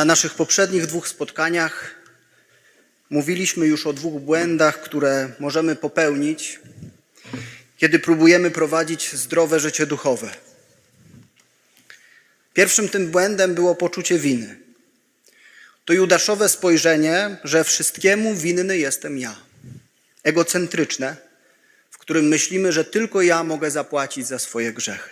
[0.00, 1.94] Na naszych poprzednich dwóch spotkaniach
[3.10, 6.60] mówiliśmy już o dwóch błędach, które możemy popełnić,
[7.76, 10.30] kiedy próbujemy prowadzić zdrowe życie duchowe.
[12.54, 14.60] Pierwszym tym błędem było poczucie winy.
[15.84, 19.36] To judaszowe spojrzenie, że wszystkiemu winny jestem ja.
[20.22, 21.16] Egocentryczne,
[21.90, 25.10] w którym myślimy, że tylko ja mogę zapłacić za swoje grzechy.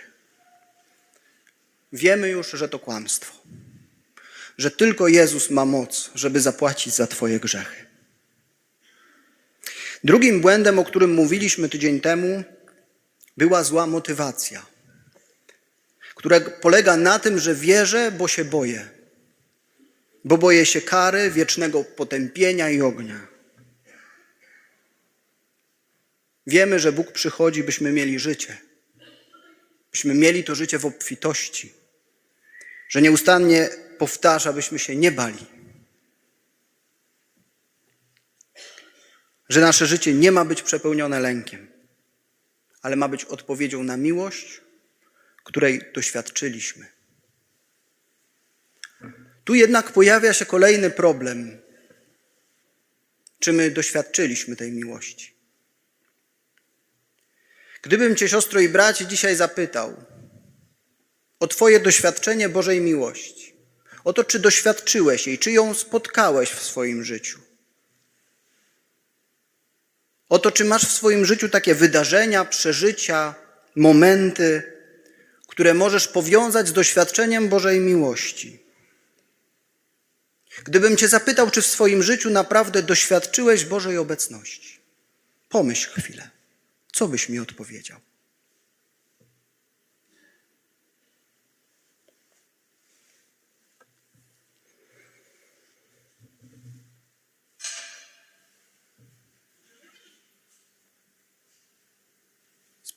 [1.93, 3.39] Wiemy już, że to kłamstwo.
[4.59, 7.85] Że tylko Jezus ma moc, żeby zapłacić za Twoje grzechy.
[10.03, 12.43] Drugim błędem, o którym mówiliśmy tydzień temu,
[13.37, 14.65] była zła motywacja,
[16.15, 18.89] która polega na tym, że wierzę, bo się boję.
[20.25, 23.27] Bo boję się kary, wiecznego potępienia i ognia.
[26.47, 28.57] Wiemy, że Bóg przychodzi, byśmy mieli życie.
[29.91, 31.73] Byśmy mieli to życie w obfitości.
[32.89, 33.69] Że nieustannie
[33.99, 35.45] powtarza, byśmy się nie bali.
[39.49, 41.71] Że nasze życie nie ma być przepełnione lękiem,
[42.81, 44.61] ale ma być odpowiedzią na miłość,
[45.43, 46.85] której doświadczyliśmy.
[49.43, 51.61] Tu jednak pojawia się kolejny problem.
[53.39, 55.33] Czy my doświadczyliśmy tej miłości?
[57.81, 60.05] Gdybym Cię, siostro i bracie, dzisiaj zapytał
[61.39, 63.58] o Twoje doświadczenie Bożej miłości,
[64.03, 67.39] o to, czy doświadczyłeś jej, czy ją spotkałeś w swoim życiu,
[70.29, 73.35] o to, czy masz w swoim życiu takie wydarzenia, przeżycia,
[73.75, 74.63] momenty,
[75.47, 78.63] które możesz powiązać z doświadczeniem Bożej miłości.
[80.63, 84.79] Gdybym Cię zapytał, czy w swoim życiu naprawdę doświadczyłeś Bożej obecności,
[85.49, 86.29] pomyśl chwilę.
[86.93, 87.99] Co byś mi odpowiedział?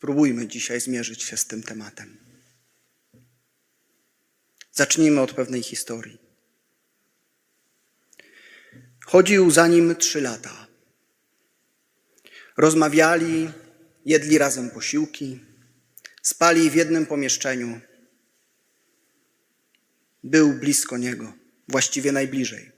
[0.03, 2.17] Spróbujmy dzisiaj zmierzyć się z tym tematem.
[4.73, 6.19] Zacznijmy od pewnej historii.
[9.07, 10.67] Chodził za nim trzy lata.
[12.57, 13.51] Rozmawiali,
[14.07, 15.41] jedli razem posiłki,
[16.23, 17.81] spali w jednym pomieszczeniu.
[20.25, 21.33] Był blisko niego,
[21.69, 22.73] właściwie najbliżej.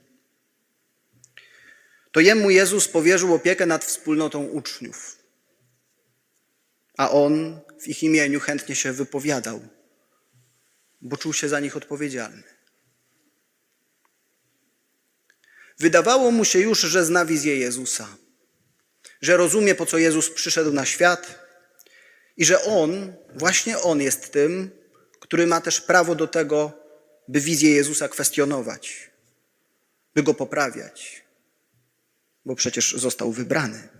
[2.11, 5.14] To jemu Jezus powierzył opiekę nad wspólnotą uczniów,
[6.97, 9.67] a on w ich imieniu chętnie się wypowiadał,
[11.01, 12.43] bo czuł się za nich odpowiedzialny.
[15.79, 18.07] Wydawało mu się już, że zna wizję Jezusa
[19.21, 21.39] że rozumie, po co Jezus przyszedł na świat
[22.37, 24.71] i że On, właśnie On jest tym,
[25.19, 26.71] który ma też prawo do tego,
[27.27, 29.11] by wizję Jezusa kwestionować,
[30.15, 31.25] by go poprawiać,
[32.45, 33.94] bo przecież został wybrany.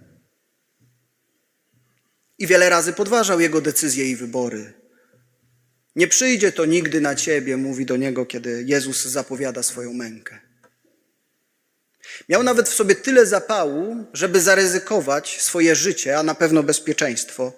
[2.45, 4.73] I wiele razy podważał jego decyzje i wybory.
[5.95, 10.39] Nie przyjdzie to nigdy na ciebie, mówi do niego, kiedy Jezus zapowiada swoją mękę.
[12.29, 17.53] Miał nawet w sobie tyle zapału, żeby zaryzykować swoje życie, a na pewno bezpieczeństwo,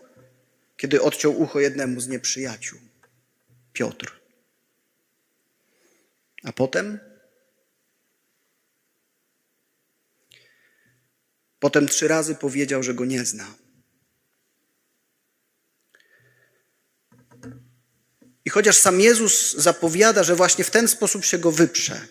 [0.78, 2.80] kiedy odciął ucho jednemu z nieprzyjaciół
[3.74, 4.20] Piotr.
[6.44, 7.00] A potem?
[11.60, 13.67] Potem trzy razy powiedział, że go nie zna.
[18.48, 22.02] I chociaż sam Jezus zapowiada, że właśnie w ten sposób się go wyprze,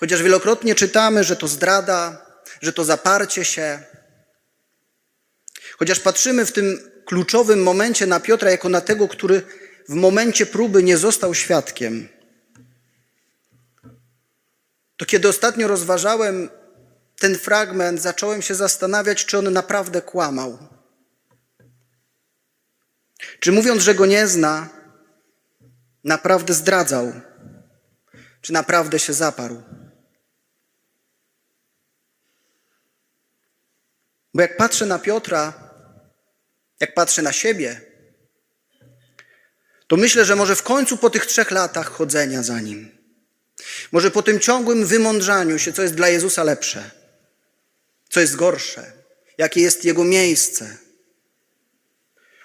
[0.00, 2.26] Chociaż wielokrotnie czytamy, że to zdrada,
[2.62, 3.82] że to zaparcie się.
[5.78, 9.42] Chociaż patrzymy w tym kluczowym momencie na Piotra jako na tego, który
[9.88, 12.08] w momencie próby nie został świadkiem.
[14.96, 16.50] To kiedy ostatnio rozważałem
[17.18, 20.58] ten fragment, zacząłem się zastanawiać, czy on naprawdę kłamał.
[23.40, 24.83] Czy mówiąc, że go nie zna,
[26.04, 27.12] naprawdę zdradzał
[28.44, 29.62] czy naprawdę się zaparł.
[34.34, 35.70] Bo jak patrzę na Piotra,
[36.80, 37.80] jak patrzę na siebie,
[39.86, 42.98] to myślę, że może w końcu po tych trzech latach chodzenia za nim,
[43.92, 46.90] może po tym ciągłym wymądrzaniu się, co jest dla Jezusa lepsze,
[48.08, 48.92] co jest gorsze,
[49.38, 50.76] jakie jest Jego miejsce,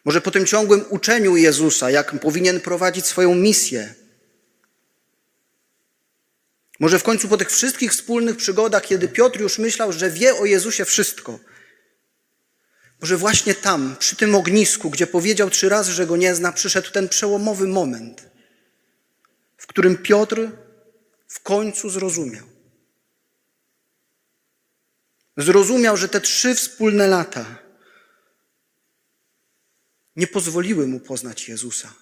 [0.05, 3.93] może po tym ciągłym uczeniu Jezusa, jak powinien prowadzić swoją misję,
[6.79, 10.45] może w końcu po tych wszystkich wspólnych przygodach, kiedy Piotr już myślał, że wie o
[10.45, 11.39] Jezusie wszystko,
[13.01, 16.91] może właśnie tam, przy tym ognisku, gdzie powiedział trzy razy, że go nie zna, przyszedł
[16.91, 18.29] ten przełomowy moment,
[19.57, 20.51] w którym Piotr
[21.27, 22.45] w końcu zrozumiał.
[25.37, 27.68] Zrozumiał, że te trzy wspólne lata
[30.19, 31.93] nie pozwoliły mu poznać Jezusa.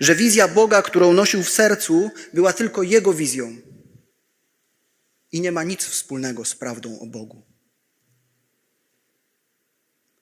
[0.00, 3.56] Że wizja Boga, którą nosił w sercu, była tylko jego wizją
[5.32, 7.42] i nie ma nic wspólnego z prawdą o Bogu.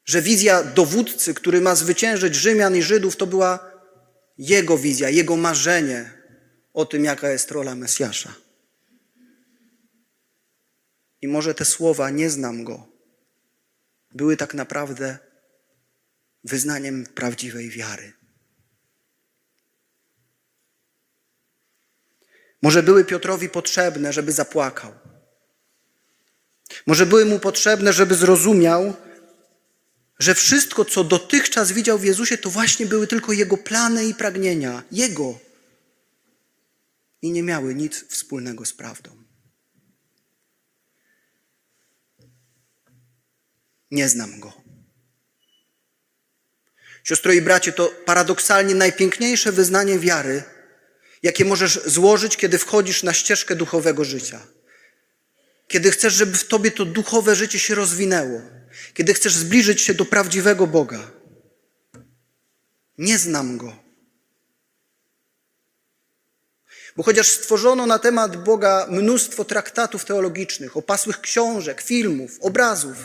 [0.05, 3.73] Że wizja dowódcy, który ma zwyciężyć Rzymian i Żydów, to była
[4.39, 6.11] jego wizja, jego marzenie
[6.73, 8.35] o tym, jaka jest rola Mesjasza.
[11.23, 12.89] I może te słowa, nie znam go,
[14.15, 15.32] były tak naprawdę
[16.45, 18.13] wyznaniem prawdziwej wiary.
[22.63, 24.93] Może były Piotrowi potrzebne, żeby zapłakał.
[26.87, 28.97] Może były mu potrzebne, żeby zrozumiał,
[30.19, 34.83] że wszystko, co dotychczas widział w Jezusie, to właśnie były tylko jego plany i pragnienia,
[34.93, 35.39] jego.
[37.23, 39.11] I nie miały nic wspólnego z prawdą.
[43.91, 44.62] Nie znam go.
[47.05, 50.43] Siostro i bracie, to paradoksalnie najpiękniejsze wyznanie wiary,
[51.23, 54.41] jakie możesz złożyć, kiedy wchodzisz na ścieżkę duchowego życia.
[55.69, 58.41] Kiedy chcesz, żeby w tobie to duchowe życie się rozwinęło.
[58.95, 61.11] Kiedy chcesz zbliżyć się do prawdziwego Boga.
[62.99, 63.77] Nie znam Go.
[66.97, 72.97] Bo chociaż stworzono na temat Boga mnóstwo traktatów teologicznych, opasłych książek, filmów, obrazów,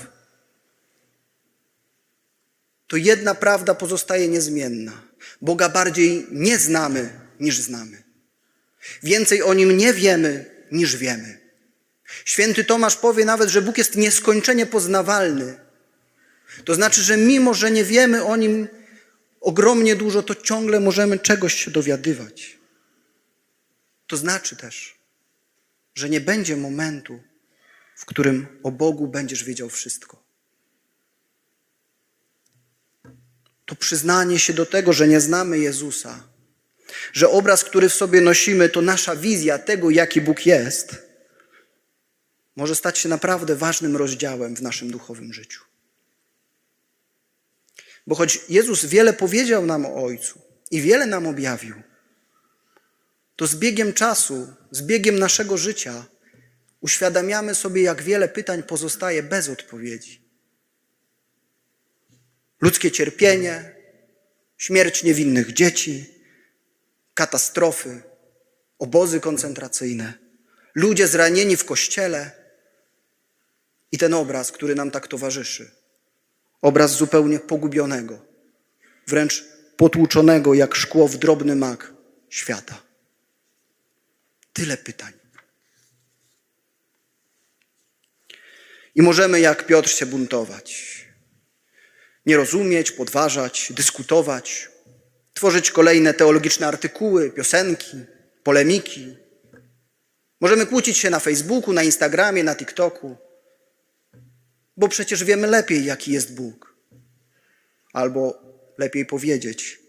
[2.87, 5.01] to jedna prawda pozostaje niezmienna.
[5.41, 8.03] Boga bardziej nie znamy niż znamy.
[9.03, 11.39] Więcej o nim nie wiemy niż wiemy.
[12.25, 15.59] Święty Tomasz powie nawet, że Bóg jest nieskończenie poznawalny.
[16.65, 18.67] To znaczy, że mimo, że nie wiemy o nim
[19.41, 22.57] ogromnie dużo, to ciągle możemy czegoś się dowiadywać.
[24.07, 24.99] To znaczy też,
[25.95, 27.19] że nie będzie momentu,
[27.95, 30.26] w którym o Bogu będziesz wiedział wszystko.
[33.67, 36.23] To przyznanie się do tego, że nie znamy Jezusa,
[37.13, 40.95] że obraz, który w sobie nosimy, to nasza wizja tego, jaki Bóg jest,
[42.55, 45.63] może stać się naprawdę ważnym rozdziałem w naszym duchowym życiu.
[48.07, 50.41] Bo choć Jezus wiele powiedział nam o Ojcu
[50.71, 51.75] i wiele nam objawił,
[53.35, 56.05] to z biegiem czasu, z biegiem naszego życia
[56.81, 60.26] uświadamiamy sobie, jak wiele pytań pozostaje bez odpowiedzi.
[62.61, 63.75] Ludzkie cierpienie,
[64.57, 66.05] śmierć niewinnych dzieci,
[67.13, 68.01] katastrofy,
[68.79, 70.13] obozy koncentracyjne,
[70.75, 72.31] ludzie zranieni w kościele
[73.91, 75.77] i ten obraz, który nam tak towarzyszy
[76.61, 78.25] Obraz zupełnie pogubionego,
[79.07, 79.45] wręcz
[79.77, 81.93] potłuczonego jak szkło w drobny mak
[82.29, 82.81] świata.
[84.53, 85.13] Tyle pytań.
[88.95, 91.06] I możemy jak Piotr się buntować.
[92.27, 94.69] Nie rozumieć, podważać, dyskutować,
[95.33, 97.97] tworzyć kolejne teologiczne artykuły, piosenki,
[98.43, 99.17] polemiki.
[100.41, 103.17] Możemy kłócić się na Facebooku, na Instagramie, na TikToku
[104.77, 106.75] bo przecież wiemy lepiej, jaki jest Bóg.
[107.93, 108.41] Albo
[108.77, 109.79] lepiej powiedzieć,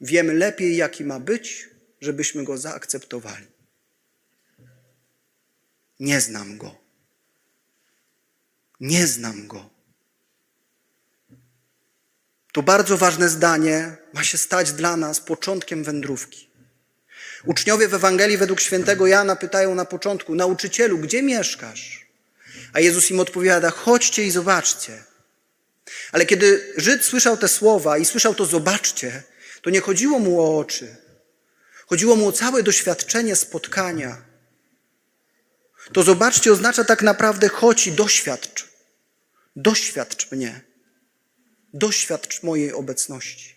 [0.00, 1.68] wiemy lepiej, jaki ma być,
[2.00, 3.46] żebyśmy go zaakceptowali.
[6.00, 6.76] Nie znam go.
[8.80, 9.70] Nie znam go.
[12.54, 16.50] To bardzo ważne zdanie ma się stać dla nas początkiem wędrówki.
[17.44, 22.06] Uczniowie w Ewangelii według świętego Jana pytają na początku: Nauczycielu, gdzie mieszkasz?
[22.72, 25.02] A Jezus im odpowiada: chodźcie i zobaczcie.
[26.12, 29.22] Ale kiedy Żyd słyszał te słowa i słyszał to zobaczcie,
[29.62, 30.96] to nie chodziło mu o oczy.
[31.86, 34.22] Chodziło mu o całe doświadczenie spotkania.
[35.92, 38.66] To zobaczcie oznacza tak naprawdę chodź i doświadcz.
[39.56, 40.73] Doświadcz mnie.
[41.74, 43.54] Doświadcz mojej obecności.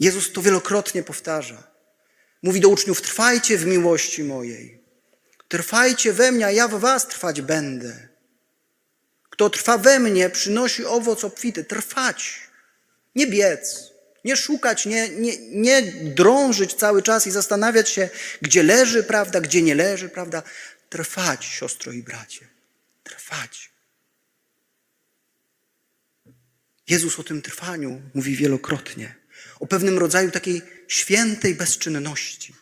[0.00, 1.62] Jezus to wielokrotnie powtarza.
[2.42, 4.84] Mówi do uczniów: Trwajcie w miłości mojej.
[5.48, 8.08] Trwajcie we mnie, a ja w was trwać będę.
[9.30, 11.64] Kto trwa we mnie, przynosi owoc obfity.
[11.64, 12.40] Trwać.
[13.14, 13.94] Nie biec.
[14.24, 18.08] Nie szukać, nie, nie, nie drążyć cały czas i zastanawiać się,
[18.42, 20.42] gdzie leży prawda, gdzie nie leży prawda.
[20.88, 22.53] Trwać, siostro i bracie.
[23.04, 23.72] Trwać.
[26.88, 29.14] Jezus o tym trwaniu mówi wielokrotnie
[29.60, 32.54] o pewnym rodzaju takiej świętej bezczynności.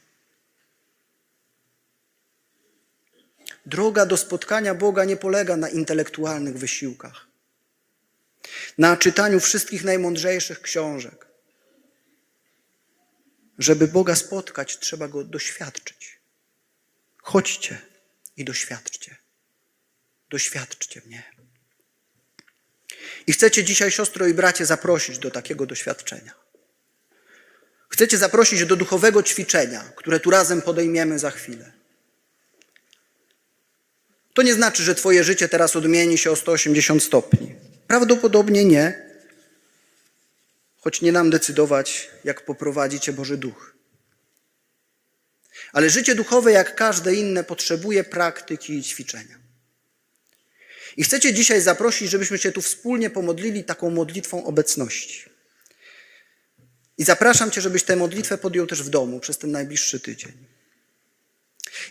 [3.67, 7.27] Droga do spotkania Boga nie polega na intelektualnych wysiłkach,
[8.79, 11.27] na czytaniu wszystkich najmądrzejszych książek,
[13.59, 16.21] żeby Boga spotkać, trzeba go doświadczyć.
[17.23, 17.83] Chodźcie
[18.37, 19.22] i doświadczcie.
[20.33, 21.23] Doświadczcie mnie.
[23.27, 26.35] I chcecie dzisiaj, siostro i bracie, zaprosić do takiego doświadczenia.
[27.89, 31.73] Chcecie zaprosić do duchowego ćwiczenia, które tu razem podejmiemy za chwilę.
[34.35, 37.55] To nie znaczy, że Twoje życie teraz odmieni się o 180 stopni.
[37.87, 39.11] Prawdopodobnie nie,
[40.77, 43.75] choć nie nam decydować, jak poprowadzi Cię Boży Duch.
[45.73, 49.43] Ale życie duchowe, jak każde inne, potrzebuje praktyki i ćwiczenia.
[50.97, 55.31] I chcecie dzisiaj zaprosić, żebyśmy się tu wspólnie pomodlili taką modlitwą obecności.
[56.99, 60.33] I zapraszam Cię, żebyś tę modlitwę podjął też w domu przez ten najbliższy tydzień.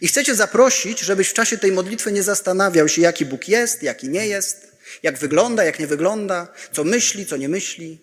[0.02, 4.10] I chcecie zaprosić, żebyś w czasie tej modlitwy nie zastanawiał się, jaki Bóg jest, jaki
[4.10, 4.72] nie jest,
[5.04, 8.00] jak wygląda, jak nie wygląda, co myśli, co nie myśli.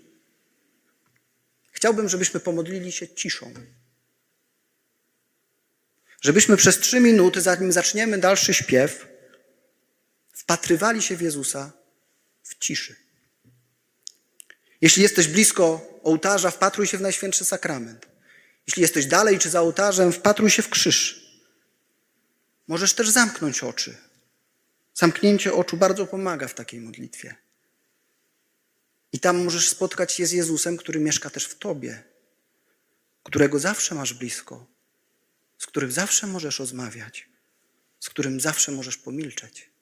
[1.72, 3.54] Chciałbym, żebyśmy pomodlili się ciszą.
[6.20, 9.06] Żebyśmy przez trzy minuty, zanim zaczniemy dalszy śpiew,
[10.48, 11.72] wpatrywali się w Jezusa
[12.42, 12.96] w ciszy.
[14.80, 18.06] Jeśli jesteś blisko ołtarza, wpatruj się w Najświętszy Sakrament.
[18.66, 21.26] Jeśli jesteś dalej czy za ołtarzem, wpatruj się w krzyż.
[22.68, 23.96] Możesz też zamknąć oczy.
[24.94, 27.34] Zamknięcie oczu bardzo pomaga w takiej modlitwie.
[29.12, 32.04] I tam możesz spotkać się z Jezusem, który mieszka też w tobie,
[33.22, 34.66] którego zawsze masz blisko,
[35.58, 37.28] z którym zawsze możesz rozmawiać,
[38.00, 39.77] z którym zawsze możesz pomilczeć.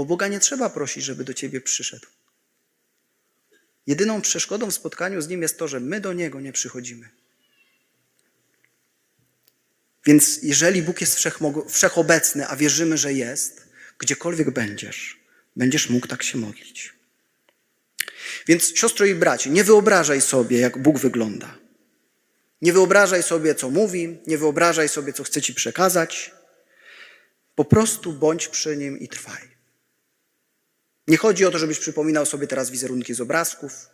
[0.00, 2.06] Bo Boga nie trzeba prosić, żeby do ciebie przyszedł.
[3.86, 7.08] Jedyną przeszkodą w spotkaniu z Nim jest to, że my do Niego nie przychodzimy.
[10.06, 11.18] Więc jeżeli Bóg jest
[11.68, 15.20] wszechobecny, a wierzymy, że jest, gdziekolwiek będziesz,
[15.56, 16.94] będziesz mógł tak się modlić.
[18.46, 21.58] Więc siostro i braci, nie wyobrażaj sobie, jak Bóg wygląda.
[22.62, 26.32] Nie wyobrażaj sobie, co mówi, nie wyobrażaj sobie, co chce ci przekazać.
[27.54, 29.59] Po prostu bądź przy Nim i trwaj.
[31.10, 33.90] Nie chodzi o to, żebyś przypominał sobie teraz wizerunki z obrazków.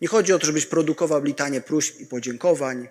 [0.00, 2.88] Nie chodzi o to, żebyś produkował litanie próśb i podziękowań.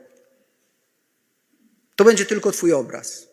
[1.96, 3.28] To będzie tylko Twój obraz.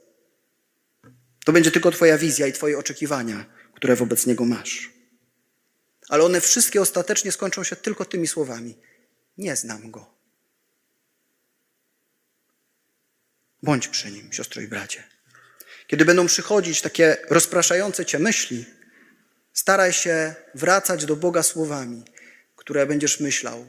[1.44, 4.92] To będzie tylko Twoja wizja i Twoje oczekiwania, które wobec Niego masz.
[6.08, 8.78] Ale one wszystkie ostatecznie skończą się tylko tymi słowami:
[9.38, 10.14] Nie znam Go.
[13.62, 15.04] Bądź przy Nim, siostro i bracie.
[15.86, 18.75] Kiedy będą przychodzić takie rozpraszające Cię myśli,
[19.56, 22.02] Staraj się wracać do Boga słowami,
[22.56, 23.66] które będziesz myślał.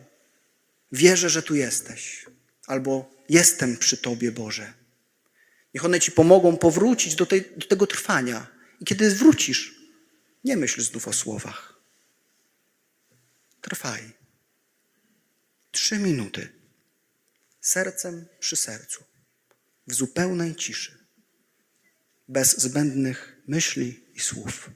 [0.91, 2.25] Wierzę, że tu jesteś,
[2.65, 4.73] albo jestem przy Tobie, Boże.
[5.73, 8.47] Niech one Ci pomogą powrócić do, tej, do tego trwania.
[8.81, 9.75] I kiedy wrócisz,
[10.43, 11.79] nie myśl znów o słowach.
[13.61, 14.13] Trwaj.
[15.71, 16.49] Trzy minuty.
[17.61, 19.03] Sercem przy sercu.
[19.87, 20.97] W zupełnej ciszy.
[22.27, 24.69] Bez zbędnych myśli i słów.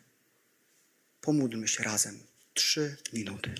[1.22, 2.20] Pomódlmy się razem.
[2.54, 3.56] Trzy minuty.